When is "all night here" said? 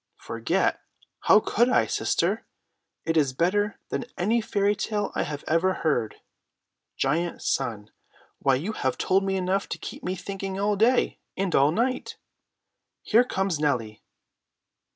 11.53-13.23